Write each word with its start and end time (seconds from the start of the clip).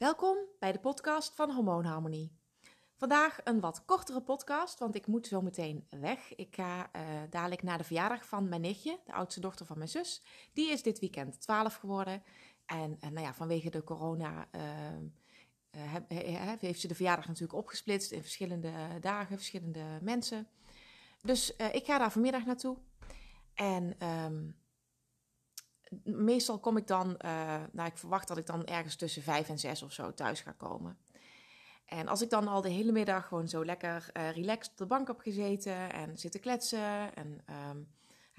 Welkom 0.00 0.36
bij 0.58 0.72
de 0.72 0.78
podcast 0.78 1.34
van 1.34 1.50
Hormoonharmonie. 1.50 2.32
Vandaag 2.96 3.38
een 3.44 3.60
wat 3.60 3.84
kortere 3.84 4.20
podcast, 4.20 4.78
want 4.78 4.94
ik 4.94 5.06
moet 5.06 5.26
zo 5.26 5.42
meteen 5.42 5.86
weg. 5.90 6.34
Ik 6.34 6.54
ga 6.54 6.90
uh, 6.96 7.02
dadelijk 7.30 7.62
naar 7.62 7.78
de 7.78 7.84
verjaardag 7.84 8.26
van 8.26 8.48
mijn 8.48 8.60
nichtje, 8.60 8.98
de 9.04 9.12
oudste 9.12 9.40
dochter 9.40 9.66
van 9.66 9.78
mijn 9.78 9.90
zus. 9.90 10.22
Die 10.52 10.70
is 10.70 10.82
dit 10.82 10.98
weekend 10.98 11.40
12 11.40 11.74
geworden. 11.74 12.22
En, 12.66 12.96
en 13.00 13.12
nou 13.12 13.26
ja, 13.26 13.34
vanwege 13.34 13.70
de 13.70 13.84
corona 13.84 14.48
uh, 14.54 15.96
heeft 16.58 16.80
ze 16.80 16.88
de 16.88 16.94
verjaardag 16.94 17.26
natuurlijk 17.26 17.58
opgesplitst 17.58 18.10
in 18.10 18.22
verschillende 18.22 18.72
dagen, 19.00 19.36
verschillende 19.36 19.84
mensen. 20.02 20.48
Dus 21.22 21.56
ik 21.56 21.84
ga 21.84 21.98
daar 21.98 22.12
vanmiddag 22.12 22.44
naartoe. 22.44 22.76
En 23.54 24.06
um, 24.06 24.59
meestal 26.04 26.58
kom 26.58 26.76
ik 26.76 26.86
dan, 26.86 27.18
uh, 27.24 27.62
nou 27.72 27.88
ik 27.88 27.96
verwacht 27.98 28.28
dat 28.28 28.38
ik 28.38 28.46
dan 28.46 28.64
ergens 28.64 28.96
tussen 28.96 29.22
vijf 29.22 29.48
en 29.48 29.58
zes 29.58 29.82
of 29.82 29.92
zo 29.92 30.14
thuis 30.14 30.40
ga 30.40 30.52
komen. 30.52 30.98
En 31.84 32.08
als 32.08 32.22
ik 32.22 32.30
dan 32.30 32.48
al 32.48 32.60
de 32.60 32.68
hele 32.68 32.92
middag 32.92 33.26
gewoon 33.26 33.48
zo 33.48 33.64
lekker 33.64 34.10
uh, 34.16 34.30
relaxed 34.30 34.72
op 34.72 34.78
de 34.78 34.86
bank 34.86 35.06
heb 35.06 35.20
gezeten 35.20 35.92
en 35.92 36.18
zitten 36.18 36.40
kletsen. 36.40 37.14
En 37.14 37.44
um, 37.70 37.88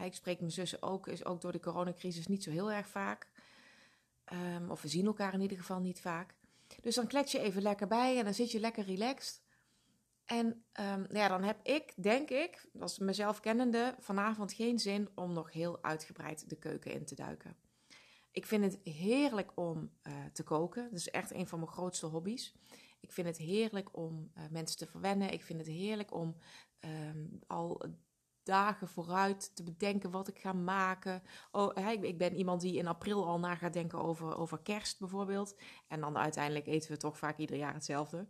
ik 0.05 0.13
spreek 0.13 0.39
mijn 0.39 0.51
zussen 0.51 0.81
ook, 0.81 1.07
is 1.07 1.25
ook 1.25 1.41
door 1.41 1.51
de 1.51 1.59
coronacrisis 1.59 2.27
niet 2.27 2.43
zo 2.43 2.51
heel 2.51 2.71
erg 2.71 2.87
vaak. 2.87 3.27
Um, 4.33 4.71
of 4.71 4.81
we 4.81 4.87
zien 4.87 5.05
elkaar 5.05 5.33
in 5.33 5.41
ieder 5.41 5.57
geval 5.57 5.79
niet 5.79 6.01
vaak. 6.01 6.33
Dus 6.81 6.95
dan 6.95 7.07
klets 7.07 7.31
je 7.31 7.39
even 7.39 7.61
lekker 7.61 7.87
bij 7.87 8.17
en 8.17 8.23
dan 8.23 8.33
zit 8.33 8.51
je 8.51 8.59
lekker 8.59 8.83
relaxed. 8.83 9.41
En 10.31 10.63
um, 10.79 11.05
ja, 11.09 11.27
dan 11.27 11.43
heb 11.43 11.59
ik, 11.63 11.93
denk 11.95 12.29
ik, 12.29 12.69
als 12.79 12.99
mezelf 12.99 13.39
kennende, 13.39 13.95
vanavond 13.99 14.53
geen 14.53 14.79
zin 14.79 15.09
om 15.15 15.33
nog 15.33 15.51
heel 15.51 15.83
uitgebreid 15.83 16.49
de 16.49 16.55
keuken 16.55 16.91
in 16.91 17.05
te 17.05 17.15
duiken. 17.15 17.55
Ik 18.31 18.45
vind 18.45 18.63
het 18.63 18.79
heerlijk 18.83 19.51
om 19.55 19.91
uh, 20.03 20.13
te 20.33 20.43
koken. 20.43 20.83
Dat 20.83 20.99
is 20.99 21.09
echt 21.09 21.33
een 21.33 21.47
van 21.47 21.59
mijn 21.59 21.71
grootste 21.71 22.05
hobby's. 22.05 22.55
Ik 22.99 23.11
vind 23.11 23.27
het 23.27 23.37
heerlijk 23.37 23.97
om 23.97 24.31
uh, 24.37 24.43
mensen 24.49 24.77
te 24.77 24.87
verwennen. 24.87 25.33
Ik 25.33 25.43
vind 25.43 25.59
het 25.59 25.67
heerlijk 25.67 26.13
om 26.13 26.35
um, 26.79 27.39
al 27.47 27.85
dagen 28.43 28.87
vooruit 28.87 29.55
te 29.55 29.63
bedenken 29.63 30.11
wat 30.11 30.27
ik 30.27 30.39
ga 30.39 30.53
maken. 30.53 31.23
Oh, 31.51 31.93
ik 32.01 32.17
ben 32.17 32.35
iemand 32.35 32.61
die 32.61 32.77
in 32.77 32.87
april 32.87 33.25
al 33.25 33.39
na 33.39 33.55
gaat 33.55 33.73
denken 33.73 34.01
over, 34.01 34.37
over 34.37 34.59
kerst 34.59 34.99
bijvoorbeeld. 34.99 35.55
En 35.87 35.99
dan 35.99 36.17
uiteindelijk 36.17 36.67
eten 36.67 36.91
we 36.91 36.97
toch 36.97 37.17
vaak 37.17 37.37
ieder 37.37 37.57
jaar 37.57 37.73
hetzelfde. 37.73 38.27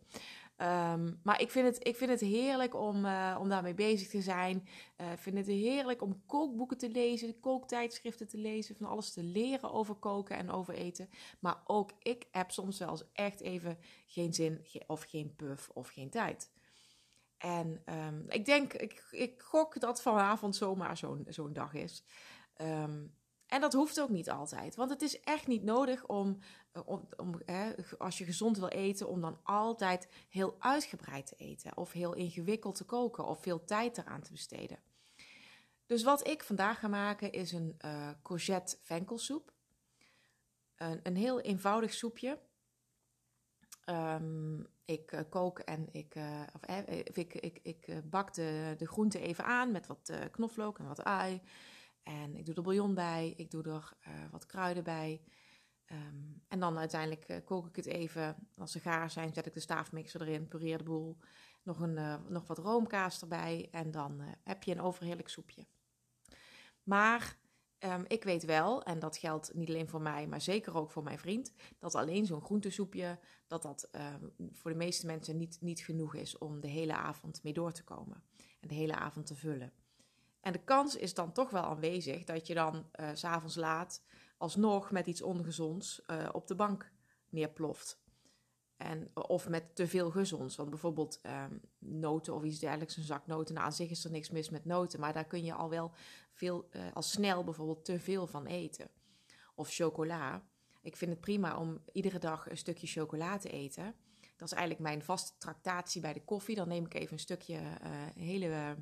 Um, 0.62 1.20
maar 1.24 1.42
ik 1.42 1.52
vind, 1.52 1.66
het, 1.66 1.88
ik 1.88 1.96
vind 1.96 2.10
het 2.10 2.20
heerlijk 2.20 2.76
om, 2.76 3.06
uh, 3.06 3.38
om 3.40 3.50
daarmee 3.50 3.74
bezig 3.74 4.08
te 4.08 4.22
zijn. 4.22 4.68
Uh, 5.02 5.12
ik 5.12 5.20
vind 5.20 5.38
het 5.38 5.48
heerlijk 5.48 6.02
om 6.02 6.26
kookboeken 6.26 6.78
te 6.78 6.90
lezen, 6.90 7.40
kooktijdschriften 7.40 8.28
te 8.28 8.38
lezen, 8.38 8.76
van 8.76 8.88
alles 8.88 9.14
te 9.14 9.24
leren 9.24 9.72
over 9.72 9.96
koken 9.96 10.38
en 10.38 10.52
over 10.52 10.74
eten. 10.74 11.10
Maar 11.40 11.62
ook 11.66 11.92
ik 12.00 12.28
heb 12.32 12.52
soms 12.52 12.80
eens 12.80 13.04
echt 13.14 13.42
even 13.42 13.78
geen 14.06 14.34
zin 14.34 14.66
of 14.88 15.04
geen 15.04 15.36
puff 15.36 15.70
of 15.70 15.90
geen 15.90 16.10
tijd. 16.10 16.52
En 17.38 17.84
um, 17.86 18.26
ik 18.28 18.46
denk, 18.46 18.74
ik, 18.74 19.08
ik 19.12 19.42
gok 19.42 19.80
dat 19.80 20.02
vanavond 20.02 20.56
zomaar 20.56 20.98
zo'n 20.98 21.26
zo'n 21.30 21.54
dag 21.54 21.74
is. 21.74 22.04
Um, 22.62 23.20
en 23.52 23.62
dat 23.62 23.74
hoeft 23.74 24.02
ook 24.02 24.10
niet 24.10 24.30
altijd. 24.30 24.76
Want 24.76 24.90
het 24.90 25.02
is 25.02 25.20
echt 25.20 25.48
niet 25.48 25.64
nodig 25.64 26.06
om, 26.06 26.38
eh, 26.72 26.82
om, 27.18 27.42
als 27.98 28.18
je 28.18 28.26
gezond 28.26 28.58
wil 28.58 28.68
eten, 28.68 29.08
om 29.08 29.22
dan 29.22 29.40
altijd 29.44 30.08
heel 30.30 30.56
uitgebreid 30.60 31.28
te 31.28 31.36
eten. 31.36 31.78
Of 31.78 31.92
heel 31.92 32.14
ingewikkeld 32.14 32.76
te 32.76 32.84
koken. 32.84 33.26
Of 33.26 33.42
veel 33.42 33.64
tijd 33.64 33.98
eraan 33.98 34.22
te 34.22 34.32
besteden. 34.32 34.80
Dus 35.86 36.04
wat 36.04 36.28
ik 36.28 36.44
vandaag 36.44 36.80
ga 36.80 36.88
maken 36.88 37.32
is 37.32 37.52
een 37.52 37.78
uh, 37.86 38.10
courgette 38.24 38.78
venkelsoep. 38.82 39.54
Een, 40.76 41.00
een 41.04 41.16
heel 41.16 41.42
eenvoudig 41.42 41.94
soepje. 41.94 42.40
Um, 43.86 44.68
ik 44.86 45.12
uh, 45.12 45.20
kook 45.30 45.60
en 45.60 45.88
ik, 45.92 46.16
of, 46.54 46.62
eh, 46.62 46.98
ik, 46.98 47.34
ik, 47.34 47.60
ik 47.64 48.10
bak 48.10 48.34
de, 48.34 48.76
de 48.78 48.88
groenten 48.88 49.22
even 49.22 49.46
aan 49.46 49.72
met 49.72 49.88
wat 49.88 50.12
knoflook 50.32 50.80
en 50.80 50.88
wat 50.88 51.04
ui. 51.04 51.42
En 52.04 52.36
ik 52.36 52.46
doe 52.46 52.56
er 52.56 52.62
bouillon 52.62 52.94
bij, 52.94 53.34
ik 53.38 53.52
doe 53.52 53.64
er 53.64 53.94
uh, 54.08 54.14
wat 54.32 54.46
kruiden 54.46 54.84
bij. 54.84 55.22
Um, 55.92 56.44
en 56.48 56.60
dan 56.60 56.78
uiteindelijk 56.78 57.30
uh, 57.30 57.38
kook 57.46 57.68
ik 57.68 57.76
het 57.76 57.86
even. 57.86 58.36
Als 58.58 58.72
ze 58.72 58.80
gaar 58.80 59.10
zijn, 59.10 59.34
zet 59.34 59.46
ik 59.46 59.54
de 59.54 59.60
staafmixer 59.60 60.22
erin, 60.22 60.48
pureer 60.48 60.78
de 60.78 60.84
boel. 60.84 61.18
Nog, 61.64 61.80
een, 61.80 61.98
uh, 61.98 62.16
nog 62.28 62.48
wat 62.48 62.58
roomkaas 62.58 63.22
erbij 63.22 63.68
en 63.72 63.92
dan 63.92 64.22
heb 64.44 64.64
je 64.64 64.72
een 64.72 64.82
overheerlijk 64.82 65.30
soepje. 65.30 65.66
Maar 66.84 67.38
um, 67.80 68.06
ik 68.08 68.24
weet 68.24 68.46
wel, 68.46 68.84
en 68.84 69.00
dat 69.00 69.18
geldt 69.18 69.54
niet 69.54 69.70
alleen 69.70 69.90
voor 69.90 70.02
mij, 70.02 70.28
maar 70.28 70.42
zeker 70.42 70.78
ook 70.78 70.92
voor 70.92 71.04
mijn 71.04 71.20
vriend, 71.20 71.54
dat 71.80 71.96
alleen 71.96 72.26
zo'n 72.26 72.42
groentesoepje, 72.42 73.20
dat 73.48 73.62
dat 73.62 73.90
um, 73.92 74.52
voor 74.52 74.72
de 74.72 74.78
meeste 74.78 75.06
mensen 75.06 75.38
niet, 75.38 75.58
niet 75.62 75.80
genoeg 75.80 76.16
is 76.16 76.38
om 76.38 76.60
de 76.60 76.68
hele 76.68 76.94
avond 76.96 77.44
mee 77.44 77.54
door 77.54 77.72
te 77.72 77.84
komen. 77.84 78.24
En 78.60 78.68
de 78.68 78.76
hele 78.76 78.96
avond 78.96 79.26
te 79.26 79.36
vullen. 79.36 79.74
En 80.42 80.52
de 80.52 80.64
kans 80.64 80.96
is 80.96 81.14
dan 81.14 81.32
toch 81.32 81.50
wel 81.50 81.64
aanwezig 81.64 82.24
dat 82.24 82.48
je 82.48 82.54
dan 82.54 82.86
uh, 83.00 83.10
s'avonds 83.14 83.56
laat 83.56 84.04
alsnog 84.38 84.92
met 84.92 85.08
iets 85.08 85.22
ongezonds 85.22 86.02
uh, 86.08 86.30
op 86.32 86.48
de 86.48 86.56
bank 86.56 86.92
neerploft. 87.30 88.00
En, 88.78 89.12
of 89.14 89.50
met 89.50 89.76
te 89.76 89.88
veel 89.88 90.12
gezonds. 90.12 90.56
Want 90.56 90.70
bijvoorbeeld 90.70 91.22
um, 91.26 91.62
noten 91.80 92.34
of 92.34 92.44
iets 92.44 92.60
dergelijks, 92.60 92.98
een 92.98 93.04
zak 93.04 93.28
noten. 93.28 93.54
Nou, 93.54 93.66
aan 93.66 93.74
zich 93.74 93.90
is 93.90 94.04
er 94.06 94.12
niks 94.12 94.30
mis 94.30 94.50
met 94.50 94.66
noten, 94.66 95.00
maar 95.00 95.14
daar 95.14 95.26
kun 95.26 95.44
je 95.44 95.54
al 95.54 95.70
wel 95.70 95.92
veel, 96.32 96.70
uh, 96.72 96.82
al 96.94 97.02
snel 97.02 97.44
bijvoorbeeld 97.44 97.86
te 97.86 98.00
veel 98.00 98.28
van 98.28 98.46
eten. 98.46 98.90
Of 99.56 99.70
chocola. 99.70 100.44
Ik 100.82 100.96
vind 100.96 101.12
het 101.12 101.22
prima 101.22 101.58
om 101.58 101.82
iedere 101.92 102.20
dag 102.20 102.50
een 102.50 102.58
stukje 102.58 102.88
chocola 102.88 103.38
te 103.38 103.50
eten. 103.50 103.96
Dat 104.38 104.48
is 104.48 104.58
eigenlijk 104.58 104.82
mijn 104.82 105.04
vaste 105.04 105.38
tractatie 105.38 106.02
bij 106.02 106.14
de 106.14 106.24
koffie. 106.24 106.56
Dan 106.56 106.68
neem 106.68 106.86
ik 106.86 106.94
even 106.94 107.14
een 107.14 107.20
stukje 107.20 107.60
hele 108.16 108.76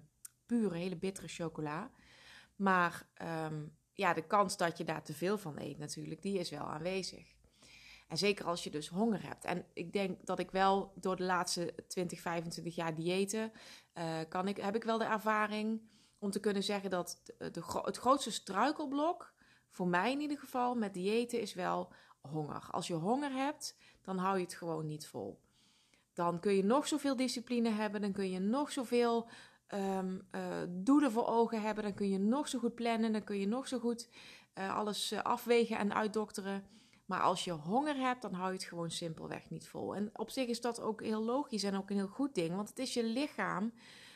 pure, 0.50 0.78
hele 0.78 0.98
bittere 0.98 1.28
chocola. 1.28 1.92
Maar 2.56 3.08
um, 3.46 3.78
ja, 3.94 4.14
de 4.14 4.28
kans 4.28 4.58
dat 4.58 4.78
je 4.78 4.84
daar 4.84 5.04
te 5.04 5.14
veel 5.14 5.38
van 5.38 5.60
eet 5.60 5.78
natuurlijk, 5.78 6.22
die 6.22 6.40
is 6.40 6.50
wel 6.50 6.66
aanwezig. 6.66 7.38
En 8.08 8.18
zeker 8.18 8.46
als 8.46 8.64
je 8.64 8.70
dus 8.70 8.88
honger 8.88 9.24
hebt. 9.24 9.46
En 9.46 9.66
ik 9.74 9.94
denk 9.94 10.26
dat 10.26 10.40
ik 10.40 10.52
wel 10.52 10.94
door 10.96 11.16
de 11.16 11.24
laatste 11.24 11.74
20, 11.88 12.22
25 12.22 12.76
jaar 12.76 12.96
diëten, 12.96 13.52
uh, 13.94 14.20
kan 14.30 14.48
ik, 14.48 14.58
heb 14.58 14.76
ik 14.76 14.84
wel 14.84 14.98
de 14.98 15.06
ervaring 15.06 15.82
om 16.20 16.32
te 16.32 16.40
kunnen 16.40 16.64
zeggen 16.64 16.90
dat 16.90 17.22
de, 17.26 17.52
de, 17.52 17.82
het 17.84 17.98
grootste 17.98 18.32
struikelblok, 18.32 19.34
voor 19.70 19.88
mij 19.88 20.12
in 20.12 20.22
ieder 20.22 20.38
geval, 20.38 20.76
met 20.76 20.94
diëten 20.94 21.42
is 21.42 21.54
wel 21.54 21.94
honger. 22.22 22.68
Als 22.72 22.88
je 22.88 22.94
honger 22.94 23.32
hebt, 23.32 23.78
dan 24.02 24.18
hou 24.18 24.38
je 24.38 24.44
het 24.44 24.54
gewoon 24.54 24.86
niet 24.86 25.08
vol. 25.08 25.40
Dan 26.14 26.40
kun 26.40 26.56
je 26.56 26.64
nog 26.64 26.88
zoveel 26.88 27.16
discipline 27.16 27.70
hebben, 27.70 28.02
dan 28.02 28.12
kun 28.12 28.30
je 28.30 28.40
nog 28.40 28.72
zoveel 28.72 29.30
um, 29.74 30.28
doelen 30.70 31.12
voor 31.12 31.28
ogen 31.28 31.62
hebben, 31.62 31.84
dan 31.84 31.94
kun 31.94 32.10
je 32.10 32.20
nog 32.20 32.48
zo 32.48 32.60
goed 32.60 32.76
plannen, 32.76 33.12
dan 33.12 33.24
kun 33.24 33.38
je 33.38 33.48
nog 33.48 33.68
zo 33.68 33.80
goed 33.80 34.10
uh, 34.60 34.76
alles 34.76 35.12
uh, 35.12 35.22
afwegen 35.22 35.78
en 35.78 35.94
uitdokteren. 35.94 36.64
Maar 37.06 37.22
als 37.22 37.44
je 37.44 37.52
honger 37.52 37.96
hebt, 37.96 38.22
dan 38.22 38.34
hou 38.34 38.48
je 38.48 38.54
het 38.58 38.68
gewoon 38.68 38.92
simpelweg 38.92 39.50
niet 39.50 39.68
vol. 39.68 39.96
En 39.96 40.10
op 40.14 40.30
zich 40.30 40.48
is 40.48 40.62
dat 40.62 40.82
ook 40.82 41.02
heel 41.04 41.24
logisch 41.24 41.64
en 41.64 41.76
ook 41.76 41.90
een 41.90 41.96
heel 41.96 42.08
goed 42.08 42.36
ding, 42.36 42.56
want 42.56 42.70
het 42.70 42.80
is 42.80 42.94
je 42.94 43.04
lichaam 43.04 43.74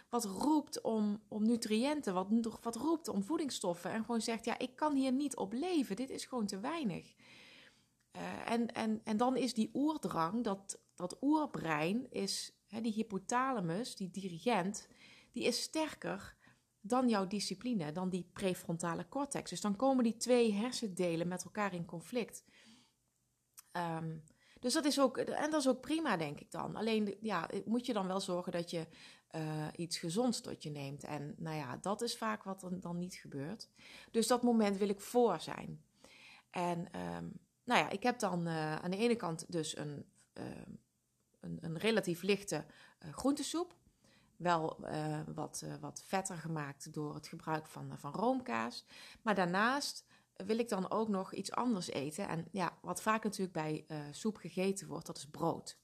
wat 0.10 0.26
roept 0.26 0.82
om, 0.82 1.22
om 1.28 1.46
nutriënten, 1.46 2.14
wat, 2.14 2.28
wat 2.62 2.76
roept 2.76 3.08
om 3.08 3.24
voedingsstoffen 3.24 3.92
en 3.92 4.06
gewoon 4.06 4.22
zegt, 4.22 4.46
ja, 4.46 4.58
ik 4.58 4.76
kan 4.76 4.96
hier 4.96 5.12
niet 5.12 5.36
op 5.36 5.54
leven, 5.54 5.96
dit 5.96 6.10
is 6.10 6.26
gewoon 6.26 6.46
te 6.46 6.60
weinig. 6.60 7.14
en, 8.46 8.68
en, 8.68 9.02
en 9.04 9.18
dan 9.18 9.38
is 9.38 9.54
die 9.54 9.70
oerdrang, 9.74 10.44
dat, 10.44 10.80
dat 10.96 11.18
oerbrein, 11.22 12.12
is 12.12 12.54
hè, 12.68 12.82
die 12.82 12.94
hypothalamus, 12.94 13.96
die 13.96 14.12
dirigent, 14.12 14.88
die 15.34 15.44
is 15.44 15.62
sterker 15.62 16.36
dan 16.82 17.10
jouw 17.10 17.28
discipline, 17.28 17.92
dan 17.92 18.10
die 18.10 18.30
prefrontale 18.34 19.08
cortex. 19.10 19.50
Dus 19.50 19.62
dan 19.62 19.76
komen 19.76 20.04
die 20.04 20.18
twee 20.18 20.54
hersendelen 20.54 21.28
met 21.28 21.44
elkaar 21.44 21.74
in 21.74 21.86
conflict. 21.86 22.44
Um, 23.72 24.24
dus 24.60 24.74
dat 24.74 24.86
is 24.86 25.00
ook, 25.00 25.18
en 25.18 25.52
dat 25.52 25.60
is 25.60 25.68
ook 25.68 25.82
prima, 25.82 26.18
denk 26.18 26.40
ik 26.40 26.52
dan. 26.52 26.76
Alleen, 26.76 27.18
ja, 27.22 27.50
moet 27.66 27.86
je 27.86 27.94
dan 27.94 28.08
wel 28.08 28.20
zorgen 28.20 28.52
dat 28.52 28.70
je 28.70 28.88
uh, 29.36 29.68
iets 29.76 29.98
gezonds 29.98 30.42
tot 30.42 30.64
je 30.64 30.70
neemt. 30.70 31.04
En 31.04 31.36
nou 31.38 31.56
ja, 31.56 31.78
dat 31.78 32.02
is 32.02 32.18
vaak 32.18 32.44
wat 32.44 32.64
er 32.64 32.80
dan 32.80 32.98
niet 32.98 33.14
gebeurt. 33.14 33.70
Dus 34.12 34.28
dat 34.28 34.44
moment 34.44 34.78
wil 34.78 34.90
ik 34.90 35.00
voor 35.00 35.40
zijn. 35.40 35.84
En 36.50 36.80
um, 36.80 37.34
nou 37.64 37.80
ja, 37.80 37.90
ik 37.90 38.04
heb 38.04 38.20
dan 38.20 38.48
uh, 38.48 38.76
aan 38.76 38.92
de 38.92 38.98
ene 38.98 39.16
kant 39.16 39.52
dus 39.52 39.78
een, 39.78 40.06
uh, 40.34 40.44
een, 41.40 41.58
een 41.62 41.78
relatief 41.78 42.22
lichte 42.22 42.66
groentesoep 43.12 43.76
wel 44.44 44.78
uh, 44.82 45.20
wat, 45.36 45.62
uh, 45.66 45.74
wat 45.80 46.04
vetter 46.06 46.38
gemaakt 46.38 46.94
door 46.94 47.14
het 47.14 47.28
gebruik 47.28 47.68
van, 47.68 47.92
uh, 47.92 47.98
van 47.98 48.12
roomkaas. 48.12 48.86
Maar 49.22 49.36
daarnaast 49.36 50.06
wil 50.34 50.60
ik 50.60 50.70
dan 50.70 50.92
ook 50.92 51.08
nog 51.08 51.34
iets 51.34 51.52
anders 51.52 51.90
eten. 51.90 52.28
En 52.28 52.48
ja, 52.52 52.78
wat 52.82 53.02
vaak 53.02 53.24
natuurlijk 53.24 53.54
bij 53.54 53.86
soep 54.12 54.38
gegeten 54.38 54.88
wordt, 54.88 55.06
dat 55.06 55.18
is 55.18 55.30
brood. 55.30 55.78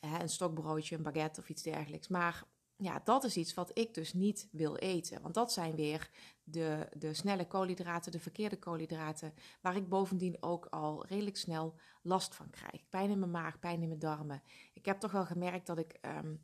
een 0.00 0.28
stokbroodje, 0.28 0.96
een 0.96 1.02
baguette 1.02 1.40
of 1.40 1.48
iets 1.48 1.62
dergelijks. 1.62 2.08
Maar 2.08 2.46
ja, 2.80 3.00
dat 3.04 3.24
is 3.24 3.36
iets 3.36 3.54
wat 3.54 3.78
ik 3.78 3.94
dus 3.94 4.12
niet 4.12 4.48
wil 4.52 4.76
eten. 4.76 5.22
Want 5.22 5.34
dat 5.34 5.52
zijn 5.52 5.74
weer 5.74 6.10
de, 6.42 6.88
de 6.96 7.14
snelle 7.14 7.46
koolhydraten, 7.46 8.12
de 8.12 8.20
verkeerde 8.20 8.58
koolhydraten, 8.58 9.34
waar 9.60 9.76
ik 9.76 9.88
bovendien 9.88 10.36
ook 10.40 10.66
al 10.66 11.06
redelijk 11.06 11.36
snel 11.36 11.74
last 12.02 12.34
van 12.34 12.50
krijg. 12.50 12.88
Pijn 12.88 13.10
in 13.10 13.18
mijn 13.18 13.30
maag, 13.30 13.58
pijn 13.58 13.82
in 13.82 13.88
mijn 13.88 14.00
darmen. 14.00 14.42
Ik 14.72 14.84
heb 14.84 15.00
toch 15.00 15.12
wel 15.12 15.26
gemerkt 15.26 15.66
dat 15.66 15.78
ik 15.78 15.92
ehm, 15.92 16.34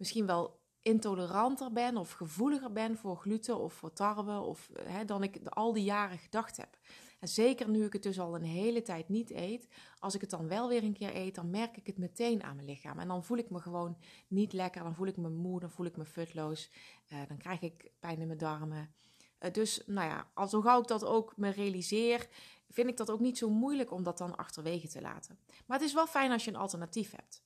misschien 0.00 0.26
wel 0.26 0.58
intoleranter 0.82 1.72
ben 1.72 1.96
of 1.96 2.12
gevoeliger 2.12 2.72
ben 2.72 2.96
voor 2.96 3.16
gluten 3.16 3.58
of 3.58 3.72
voor 3.72 3.92
tarwe 3.92 4.40
of, 4.40 4.70
hè, 4.82 5.04
dan 5.04 5.22
ik 5.22 5.40
al 5.48 5.72
die 5.72 5.84
jaren 5.84 6.18
gedacht 6.18 6.56
heb. 6.56 6.78
En 7.20 7.28
zeker 7.28 7.68
nu 7.68 7.84
ik 7.84 7.92
het 7.92 8.02
dus 8.02 8.20
al 8.20 8.34
een 8.34 8.42
hele 8.42 8.82
tijd 8.82 9.08
niet 9.08 9.30
eet, 9.30 9.68
als 9.98 10.14
ik 10.14 10.20
het 10.20 10.30
dan 10.30 10.48
wel 10.48 10.68
weer 10.68 10.82
een 10.82 10.92
keer 10.92 11.16
eet, 11.16 11.34
dan 11.34 11.50
merk 11.50 11.76
ik 11.76 11.86
het 11.86 11.98
meteen 11.98 12.42
aan 12.42 12.56
mijn 12.56 12.68
lichaam. 12.68 12.98
En 12.98 13.08
dan 13.08 13.24
voel 13.24 13.36
ik 13.36 13.50
me 13.50 13.60
gewoon 13.60 13.96
niet 14.28 14.52
lekker, 14.52 14.82
dan 14.82 14.94
voel 14.94 15.06
ik 15.06 15.16
me 15.16 15.28
moe, 15.28 15.60
dan 15.60 15.70
voel 15.70 15.86
ik 15.86 15.96
me 15.96 16.04
futloos, 16.04 16.70
uh, 17.12 17.18
dan 17.28 17.36
krijg 17.36 17.60
ik 17.60 17.90
pijn 17.98 18.20
in 18.20 18.26
mijn 18.26 18.38
darmen. 18.38 18.94
Uh, 19.40 19.50
dus 19.50 19.82
nou 19.86 20.08
ja, 20.08 20.30
al 20.34 20.48
zo 20.48 20.60
gauw 20.60 20.80
ik 20.80 20.86
dat 20.88 21.04
ook 21.04 21.36
me 21.36 21.50
realiseer, 21.50 22.28
vind 22.68 22.88
ik 22.88 22.96
dat 22.96 23.10
ook 23.10 23.20
niet 23.20 23.38
zo 23.38 23.50
moeilijk 23.50 23.90
om 23.90 24.02
dat 24.02 24.18
dan 24.18 24.36
achterwege 24.36 24.88
te 24.88 25.00
laten. 25.00 25.38
Maar 25.66 25.78
het 25.78 25.86
is 25.86 25.94
wel 25.94 26.06
fijn 26.06 26.30
als 26.30 26.44
je 26.44 26.50
een 26.50 26.56
alternatief 26.56 27.10
hebt. 27.10 27.42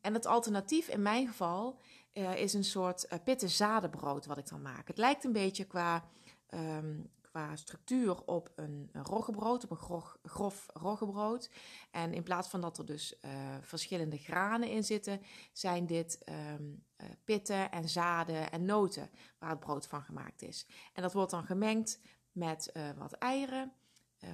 En 0.00 0.14
het 0.14 0.26
alternatief 0.26 0.88
in 0.88 1.02
mijn 1.02 1.26
geval 1.26 1.80
uh, 2.12 2.36
is 2.36 2.54
een 2.54 2.64
soort 2.64 3.06
uh, 3.12 3.18
pitte 3.24 3.48
zadenbrood 3.48 4.26
wat 4.26 4.38
ik 4.38 4.48
dan 4.48 4.62
maak. 4.62 4.88
Het 4.88 4.98
lijkt 4.98 5.24
een 5.24 5.32
beetje 5.32 5.64
qua, 5.64 6.04
um, 6.50 7.10
qua 7.20 7.56
structuur 7.56 8.24
op 8.24 8.52
een, 8.56 8.90
roggebrood, 8.92 9.64
op 9.64 9.70
een 9.70 9.76
grof, 9.76 10.18
grof 10.22 10.66
roggebrood. 10.72 11.50
En 11.90 12.14
in 12.14 12.22
plaats 12.22 12.48
van 12.48 12.60
dat 12.60 12.78
er 12.78 12.86
dus 12.86 13.18
uh, 13.24 13.30
verschillende 13.60 14.18
granen 14.18 14.68
in 14.68 14.84
zitten, 14.84 15.20
zijn 15.52 15.86
dit 15.86 16.18
um, 16.54 16.84
pitten 17.24 17.70
en 17.70 17.88
zaden 17.88 18.50
en 18.50 18.64
noten 18.64 19.10
waar 19.38 19.50
het 19.50 19.60
brood 19.60 19.86
van 19.86 20.02
gemaakt 20.02 20.42
is. 20.42 20.66
En 20.92 21.02
dat 21.02 21.12
wordt 21.12 21.30
dan 21.30 21.44
gemengd 21.44 22.00
met 22.32 22.72
wat 22.96 23.12
eieren, 23.12 23.72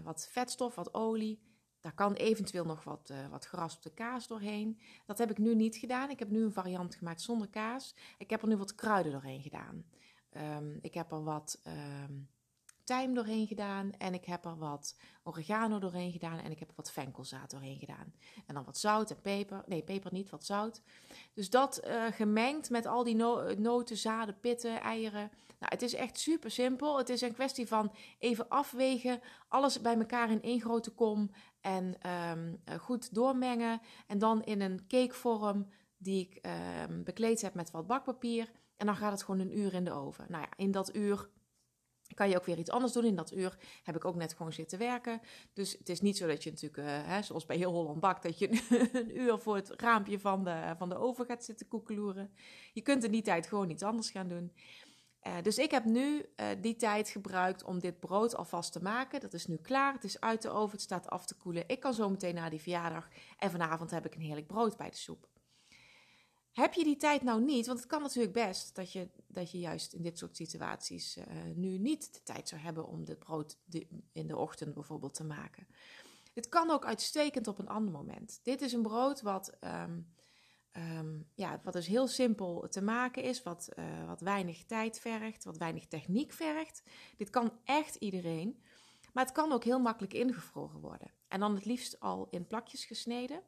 wat 0.02 0.28
vetstof, 0.31 0.75
wat 0.75 0.94
olie 0.94 1.54
daar 1.84 1.94
kan 1.94 2.14
eventueel 2.14 2.64
nog 2.64 2.84
wat, 2.84 3.10
uh, 3.12 3.28
wat 3.31 3.46
geraspte 3.46 3.90
kaas 3.90 4.26
doorheen. 4.26 4.81
Dat 5.06 5.19
heb 5.19 5.31
ik 5.31 5.38
nu 5.38 5.54
niet 5.54 5.76
gedaan. 5.76 6.10
Ik 6.10 6.19
heb 6.19 6.31
nu 6.31 6.44
een 6.44 6.52
variant 6.52 6.94
gemaakt 6.94 7.20
zonder 7.20 7.48
kaas. 7.48 7.94
Ik 8.19 8.31
heb 8.31 8.42
er 8.42 8.48
nu 8.48 8.56
wat 8.56 8.75
kruiden 8.75 9.12
doorheen 9.12 9.42
gedaan. 9.42 9.84
Um, 10.36 10.78
ik 10.81 10.94
heb 10.94 11.12
er 11.12 11.25
wat 11.25 11.62
um, 11.66 12.28
tijm 12.84 13.14
doorheen 13.14 13.46
gedaan. 13.46 13.92
En 13.98 14.14
ik 14.14 14.25
heb 14.25 14.44
er 14.44 14.58
wat 14.58 14.96
oregano 15.22 15.78
doorheen 15.78 16.12
gedaan. 16.12 16.38
En 16.38 16.50
ik 16.50 16.58
heb 16.58 16.69
er 16.69 16.75
wat 16.76 16.92
venkelzaad 16.92 17.50
doorheen 17.50 17.78
gedaan. 17.78 18.14
En 18.46 18.54
dan 18.54 18.64
wat 18.64 18.78
zout 18.78 19.10
en 19.10 19.20
peper. 19.20 19.62
Nee, 19.66 19.82
peper 19.82 20.12
niet, 20.12 20.31
wat 20.31 20.44
zout. 20.44 20.82
Dus 21.32 21.50
dat 21.50 21.81
uh, 21.86 22.04
gemengd 22.10 22.70
met 22.70 22.86
al 22.86 23.04
die 23.04 23.14
no 23.14 23.54
noten, 23.54 23.96
zaden, 23.96 24.40
pitten, 24.40 24.81
eieren. 24.81 25.31
Nou, 25.58 25.72
het 25.72 25.82
is 25.82 25.94
echt 25.94 26.19
super 26.19 26.50
simpel. 26.50 26.98
Het 26.98 27.08
is 27.08 27.20
een 27.20 27.34
kwestie 27.34 27.66
van 27.66 27.92
even 28.19 28.48
afwegen. 28.48 29.20
Alles 29.48 29.81
bij 29.81 29.96
elkaar 29.96 30.31
in 30.31 30.42
één 30.42 30.60
grote 30.60 30.90
kom. 30.90 31.31
En 31.60 32.10
um, 32.10 32.62
goed 32.81 33.14
doormengen. 33.14 33.81
En 34.06 34.19
dan 34.19 34.44
in 34.44 34.60
een 34.60 34.86
cakevorm 34.88 35.69
die 35.96 36.28
ik 36.28 36.46
um, 36.90 37.04
bekleed 37.04 37.40
heb 37.40 37.54
met 37.54 37.70
wat 37.70 37.86
bakpapier. 37.86 38.50
En 38.76 38.86
dan 38.86 38.96
gaat 38.96 39.12
het 39.12 39.22
gewoon 39.22 39.40
een 39.40 39.58
uur 39.58 39.75
in 39.75 39.84
de 39.84 39.92
oven. 39.92 40.25
Nou 40.28 40.42
ja, 40.42 40.50
in 40.56 40.70
dat 40.70 40.96
uur 40.96 41.28
kan 42.14 42.28
je 42.28 42.37
ook 42.37 42.44
weer 42.44 42.58
iets 42.58 42.70
anders 42.70 42.93
doen. 42.93 43.05
In 43.05 43.16
dat 43.16 43.32
uur 43.32 43.58
heb 43.82 43.96
ik 43.96 44.05
ook 44.05 44.14
net 44.14 44.34
gewoon 44.34 44.52
zitten 44.52 44.78
werken. 44.78 45.20
Dus 45.52 45.72
het 45.78 45.88
is 45.88 46.00
niet 46.00 46.16
zo 46.16 46.26
dat 46.26 46.43
je 46.43 46.50
natuurlijk, 46.50 46.88
uh, 46.88 47.08
hè, 47.08 47.22
zoals 47.22 47.46
bij 47.46 47.56
heel 47.56 47.72
Holland 47.72 48.00
Bak, 48.00 48.22
dat 48.22 48.38
je 48.38 48.49
een 48.93 49.20
uur 49.20 49.38
voor 49.38 49.56
het 49.56 49.70
raampje 49.76 50.20
van 50.20 50.44
de, 50.44 50.75
van 50.78 50.88
de 50.88 50.96
oven 50.96 51.26
gaat 51.26 51.44
zitten 51.44 51.69
koekeloeren. 51.69 52.31
Je 52.72 52.81
kunt 52.81 53.05
in 53.05 53.11
die 53.11 53.22
tijd 53.22 53.46
gewoon 53.46 53.70
iets 53.70 53.82
anders 53.82 54.11
gaan 54.11 54.28
doen. 54.28 54.52
Uh, 55.26 55.32
dus 55.43 55.58
ik 55.58 55.70
heb 55.70 55.84
nu 55.84 56.26
uh, 56.37 56.46
die 56.61 56.76
tijd 56.76 57.08
gebruikt 57.08 57.64
om 57.64 57.78
dit 57.78 58.00
brood 58.00 58.37
alvast 58.37 58.72
te 58.72 58.82
maken. 58.82 59.20
Dat 59.20 59.32
is 59.32 59.46
nu 59.46 59.56
klaar. 59.56 59.93
Het 59.93 60.05
is 60.05 60.20
uit 60.20 60.43
de 60.43 60.50
oven. 60.50 60.72
Het 60.72 60.81
staat 60.81 61.10
af 61.10 61.26
te 61.26 61.34
koelen. 61.34 61.64
Ik 61.67 61.81
kan 61.81 61.94
zo 61.94 62.10
meteen 62.10 62.34
naar 62.34 62.50
die 62.50 62.60
verjaardag. 62.60 63.08
En 63.38 63.50
vanavond 63.50 63.90
heb 63.90 64.06
ik 64.06 64.14
een 64.14 64.20
heerlijk 64.20 64.46
brood 64.46 64.76
bij 64.76 64.90
de 64.90 64.96
soep. 64.96 65.28
Heb 66.55 66.75
je 66.75 66.85
die 66.85 66.97
tijd 66.97 67.23
nou 67.23 67.45
niet? 67.45 67.67
Want 67.67 67.79
het 67.79 67.89
kan 67.89 68.03
natuurlijk 68.03 68.33
best 68.33 68.75
dat 68.75 68.93
je, 68.93 69.09
dat 69.27 69.51
je 69.51 69.59
juist 69.59 69.93
in 69.93 70.03
dit 70.03 70.19
soort 70.19 70.37
situaties 70.37 71.17
uh, 71.17 71.25
nu 71.55 71.79
niet 71.79 72.15
de 72.15 72.23
tijd 72.23 72.49
zou 72.49 72.61
hebben 72.61 72.87
om 72.87 73.05
dit 73.05 73.19
brood 73.19 73.59
in 74.12 74.27
de 74.27 74.37
ochtend 74.37 74.75
bijvoorbeeld 74.75 75.15
te 75.15 75.25
maken. 75.25 75.67
Het 76.35 76.49
kan 76.49 76.71
ook 76.71 76.85
uitstekend 76.85 77.47
op 77.47 77.59
een 77.59 77.69
ander 77.69 77.93
moment. 77.93 78.41
Dit 78.43 78.61
is 78.61 78.73
een 78.73 78.83
brood 78.83 79.23
wat. 79.23 79.56
Um, 79.61 80.12
Um, 80.77 81.31
ja, 81.35 81.61
wat 81.62 81.73
dus 81.73 81.87
heel 81.87 82.06
simpel 82.06 82.69
te 82.69 82.83
maken 82.83 83.23
is, 83.23 83.43
wat, 83.43 83.69
uh, 83.79 84.06
wat 84.06 84.21
weinig 84.21 84.65
tijd 84.65 84.99
vergt, 84.99 85.45
wat 85.45 85.56
weinig 85.56 85.87
techniek 85.87 86.33
vergt. 86.33 86.83
Dit 87.17 87.31
kan 87.31 87.53
echt 87.65 87.95
iedereen, 87.95 88.62
maar 89.12 89.25
het 89.25 89.33
kan 89.33 89.53
ook 89.53 89.65
heel 89.65 89.79
makkelijk 89.79 90.12
ingevroren 90.12 90.81
worden. 90.81 91.12
En 91.29 91.41
dan 91.41 91.55
het 91.55 91.65
liefst 91.65 92.01
al 92.01 92.27
in 92.31 92.47
plakjes 92.47 92.85
gesneden. 92.85 93.43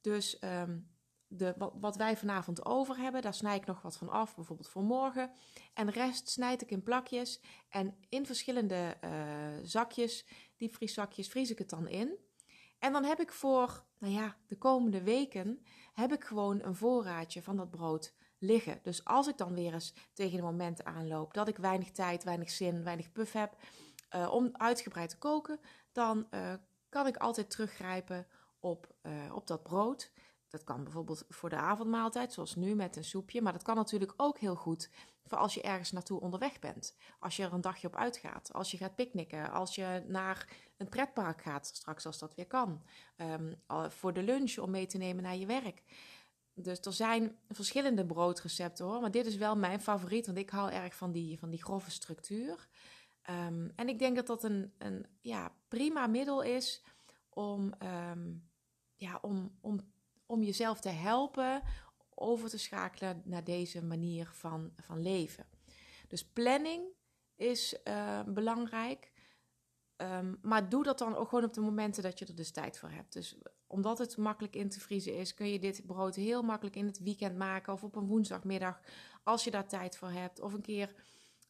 Dus 0.00 0.38
um, 0.40 0.88
de, 1.28 1.70
wat, 1.80 1.96
wij 1.96 2.16
vanavond 2.16 2.64
over 2.64 2.96
hebben, 2.96 3.22
daar 3.22 3.34
snij 3.34 3.56
ik 3.56 3.66
nog 3.66 3.82
wat 3.82 3.96
van 3.96 4.08
af, 4.08 4.34
bijvoorbeeld 4.34 4.68
voor 4.68 4.82
morgen. 4.82 5.30
En 5.74 5.86
de 5.86 5.92
rest 5.92 6.28
snijd 6.28 6.62
ik 6.62 6.70
in 6.70 6.82
plakjes 6.82 7.40
en 7.68 7.96
in 8.08 8.26
verschillende 8.26 8.96
uh, 9.04 9.10
zakjes, 9.62 10.26
diepvrieszakjes, 10.56 11.28
vries 11.28 11.50
ik 11.50 11.58
het 11.58 11.70
dan 11.70 11.88
in. 11.88 12.18
En 12.78 12.92
dan 12.92 13.04
heb 13.04 13.20
ik 13.20 13.32
voor, 13.32 13.84
nou 13.98 14.12
ja, 14.12 14.36
de 14.46 14.58
komende 14.58 15.02
weken 15.02 15.64
heb 15.92 16.12
ik 16.12 16.24
gewoon 16.24 16.62
een 16.62 16.74
voorraadje 16.74 17.42
van 17.42 17.56
dat 17.56 17.70
brood 17.70 18.14
liggen. 18.38 18.80
Dus 18.82 19.04
als 19.04 19.26
ik 19.26 19.36
dan 19.36 19.54
weer 19.54 19.72
eens 19.72 19.94
tegen 20.12 20.38
een 20.38 20.44
moment 20.44 20.84
aanloop 20.84 21.34
dat 21.34 21.48
ik 21.48 21.56
weinig 21.56 21.90
tijd, 21.90 22.24
weinig 22.24 22.50
zin, 22.50 22.84
weinig 22.84 23.12
puff 23.12 23.32
heb 23.32 23.56
uh, 24.14 24.32
om 24.32 24.50
uitgebreid 24.52 25.08
te 25.08 25.18
koken, 25.18 25.60
dan 25.92 26.26
uh, 26.30 26.54
kan 26.88 27.06
ik 27.06 27.16
altijd 27.16 27.50
teruggrijpen 27.50 28.26
op, 28.58 28.94
op 29.32 29.46
dat 29.46 29.62
brood. 29.62 30.12
Dat 30.48 30.64
kan 30.64 30.84
bijvoorbeeld 30.84 31.24
voor 31.28 31.48
de 31.48 31.56
avondmaaltijd, 31.56 32.32
zoals 32.32 32.54
nu 32.54 32.74
met 32.74 32.96
een 32.96 33.04
soepje. 33.04 33.42
Maar 33.42 33.52
dat 33.52 33.62
kan 33.62 33.76
natuurlijk 33.76 34.12
ook 34.16 34.38
heel 34.38 34.54
goed 34.54 34.90
voor 35.24 35.38
als 35.38 35.54
je 35.54 35.62
ergens 35.62 35.92
naartoe 35.92 36.20
onderweg 36.20 36.58
bent. 36.58 36.96
Als 37.18 37.36
je 37.36 37.42
er 37.42 37.52
een 37.52 37.60
dagje 37.60 37.86
op 37.86 37.96
uitgaat. 37.96 38.52
Als 38.52 38.70
je 38.70 38.76
gaat 38.76 38.94
picknicken. 38.94 39.50
Als 39.50 39.74
je 39.74 40.04
naar 40.06 40.48
een 40.76 40.88
pretpark 40.88 41.42
gaat, 41.42 41.66
straks 41.66 42.06
als 42.06 42.18
dat 42.18 42.34
weer 42.34 42.46
kan. 42.46 42.82
Um, 43.16 43.54
voor 43.88 44.12
de 44.12 44.22
lunch 44.22 44.58
om 44.58 44.70
mee 44.70 44.86
te 44.86 44.98
nemen 44.98 45.22
naar 45.22 45.36
je 45.36 45.46
werk. 45.46 45.82
Dus 46.54 46.80
er 46.80 46.92
zijn 46.92 47.38
verschillende 47.48 48.06
broodrecepten 48.06 48.84
hoor. 48.84 49.00
Maar 49.00 49.10
dit 49.10 49.26
is 49.26 49.36
wel 49.36 49.56
mijn 49.56 49.80
favoriet, 49.80 50.26
want 50.26 50.38
ik 50.38 50.50
hou 50.50 50.70
erg 50.70 50.94
van 50.94 51.12
die, 51.12 51.38
van 51.38 51.50
die 51.50 51.62
grove 51.62 51.90
structuur. 51.90 52.68
Um, 53.30 53.72
en 53.74 53.88
ik 53.88 53.98
denk 53.98 54.16
dat 54.16 54.26
dat 54.26 54.44
een, 54.44 54.72
een 54.78 55.06
ja, 55.20 55.52
prima 55.68 56.06
middel 56.06 56.42
is 56.42 56.84
om, 57.28 57.72
um, 58.10 58.50
ja, 58.94 59.18
om, 59.22 59.58
om 59.60 59.80
om 60.26 60.42
jezelf 60.42 60.80
te 60.80 60.88
helpen 60.88 61.62
over 62.14 62.48
te 62.48 62.58
schakelen 62.58 63.22
naar 63.24 63.44
deze 63.44 63.84
manier 63.84 64.30
van, 64.32 64.72
van 64.76 65.02
leven. 65.02 65.46
Dus 66.08 66.24
planning 66.24 66.84
is 67.36 67.76
uh, 67.84 68.22
belangrijk. 68.26 69.12
Um, 69.96 70.38
maar 70.42 70.68
doe 70.68 70.82
dat 70.84 70.98
dan 70.98 71.16
ook 71.16 71.28
gewoon 71.28 71.44
op 71.44 71.52
de 71.54 71.60
momenten 71.60 72.02
dat 72.02 72.18
je 72.18 72.26
er 72.26 72.34
dus 72.34 72.50
tijd 72.50 72.78
voor 72.78 72.90
hebt. 72.90 73.12
Dus 73.12 73.38
omdat 73.66 73.98
het 73.98 74.16
makkelijk 74.16 74.56
in 74.56 74.68
te 74.68 74.80
vriezen 74.80 75.16
is, 75.16 75.34
kun 75.34 75.48
je 75.48 75.58
dit 75.58 75.86
brood 75.86 76.14
heel 76.14 76.42
makkelijk 76.42 76.76
in 76.76 76.86
het 76.86 76.98
weekend 76.98 77.36
maken 77.36 77.72
of 77.72 77.84
op 77.84 77.96
een 77.96 78.06
woensdagmiddag 78.06 78.80
als 79.24 79.44
je 79.44 79.50
daar 79.50 79.68
tijd 79.68 79.96
voor 79.96 80.10
hebt. 80.10 80.40
Of 80.40 80.52
een 80.52 80.62
keer, 80.62 80.94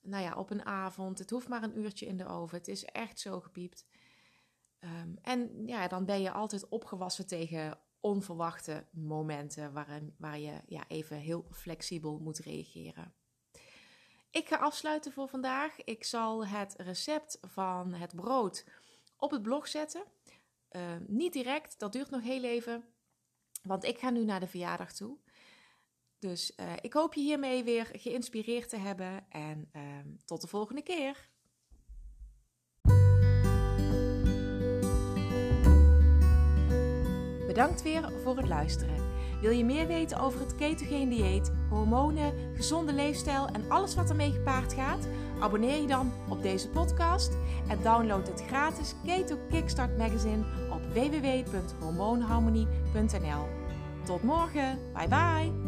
nou 0.01 0.23
ja, 0.23 0.35
op 0.35 0.51
een 0.51 0.65
avond. 0.65 1.19
Het 1.19 1.31
hoeft 1.31 1.49
maar 1.49 1.63
een 1.63 1.79
uurtje 1.79 2.07
in 2.07 2.17
de 2.17 2.27
oven. 2.27 2.59
Het 2.59 2.69
is 2.69 2.85
echt 2.85 3.21
zo 3.21 3.41
gepiept. 3.41 3.87
Um, 4.81 5.19
en 5.23 5.67
ja, 5.67 5.89
dan 5.89 6.05
ben 6.05 6.21
je 6.21 6.31
altijd 6.31 6.69
opgewassen 6.69 7.27
tegen 7.27 7.79
onverwachte 8.07 8.87
momenten 8.91 9.73
waarin, 9.73 10.15
waar 10.19 10.39
je 10.39 10.61
ja, 10.67 10.85
even 10.89 11.17
heel 11.17 11.47
flexibel 11.51 12.19
moet 12.19 12.39
reageren. 12.39 13.15
Ik 14.31 14.49
ga 14.49 14.57
afsluiten 14.57 15.13
voor 15.13 15.29
vandaag. 15.29 15.85
Ik 15.85 16.05
zal 16.05 16.47
het 16.47 16.75
recept 16.77 17.39
van 17.41 17.95
het 17.95 18.15
brood 18.15 18.65
op 19.17 19.31
het 19.31 19.43
blog 19.43 19.69
zetten. 19.69 20.05
Uh, 20.71 20.97
niet 21.07 21.33
direct, 21.33 21.79
dat 21.79 21.93
duurt 21.93 22.11
nog 22.11 22.23
heel 22.23 22.45
even, 22.45 22.85
want 23.63 23.85
ik 23.85 23.99
ga 23.99 24.11
nu 24.11 24.25
naar 24.25 24.41
de 24.41 24.47
verjaardag 24.47 24.93
toe. 24.93 25.19
Dus 26.19 26.53
uh, 26.57 26.73
ik 26.81 26.93
hoop 26.93 27.15
je 27.15 27.21
hiermee 27.21 27.65
weer 27.65 27.89
geïnspireerd 27.93 28.69
te 28.69 28.77
hebben 28.77 29.27
en 29.29 29.71
uh, 29.73 29.83
tot 30.25 30.41
de 30.41 30.47
volgende 30.47 30.83
keer. 30.83 31.31
Bedankt 37.57 37.83
weer 37.83 38.13
voor 38.23 38.37
het 38.37 38.49
luisteren. 38.49 38.95
Wil 39.41 39.51
je 39.51 39.65
meer 39.65 39.87
weten 39.87 40.21
over 40.21 40.41
het 40.41 40.55
ketogeen 40.55 41.09
dieet, 41.09 41.53
hormonen, 41.69 42.33
gezonde 42.55 42.93
leefstijl 42.93 43.47
en 43.47 43.71
alles 43.71 43.95
wat 43.95 44.11
ermee 44.11 44.33
gepaard 44.33 44.73
gaat? 44.73 45.09
Abonneer 45.41 45.81
je 45.81 45.87
dan 45.87 46.13
op 46.29 46.43
deze 46.43 46.69
podcast 46.69 47.37
en 47.69 47.83
download 47.83 48.27
het 48.27 48.45
gratis 48.47 48.95
Keto 49.05 49.37
Kickstart 49.51 49.99
magazine 49.99 50.45
op 50.71 50.81
www.hormoonharmonie.nl. 50.93 53.49
Tot 54.05 54.23
morgen, 54.23 54.79
bye 54.95 55.09
bye! 55.09 55.66